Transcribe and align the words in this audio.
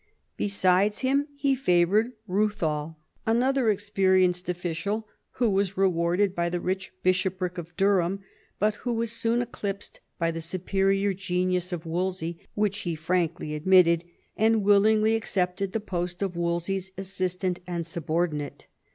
Besides 0.35 1.01
him 1.01 1.27
he 1.35 1.53
favoured 1.53 2.13
Euthal, 2.27 2.95
another 3.27 3.69
experienced 3.69 4.49
official, 4.49 5.07
who 5.33 5.47
was 5.47 5.77
rewarded 5.77 6.33
by 6.33 6.49
the 6.49 6.59
rich 6.59 6.91
bishopric 7.03 7.59
of 7.59 7.77
Durham, 7.77 8.23
but 8.57 8.77
who 8.77 8.93
was 8.93 9.11
soon 9.11 9.43
eclipsed 9.43 10.01
by 10.17 10.31
the 10.31 10.41
superior 10.41 11.13
genius 11.13 11.71
of 11.71 11.85
Wolsey, 11.85 12.39
which 12.55 12.79
he 12.79 12.95
frankly 12.95 13.53
admitted, 13.53 14.03
and 14.35 14.63
willingly 14.63 15.15
accepted 15.15 15.71
the 15.71 15.79
post 15.79 16.23
of 16.23 16.35
Wolsey's 16.35 16.89
assistant 16.97 17.59
and 17.67 17.85
subordinate. 17.85 18.65